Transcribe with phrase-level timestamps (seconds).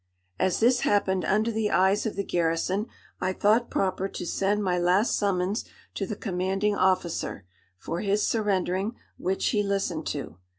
[0.39, 2.87] As this happened under the eyes of the garrison,
[3.19, 7.45] I thought proper to send my last summons to the commanding officer,
[7.77, 10.39] for his surrendering, which he listened to.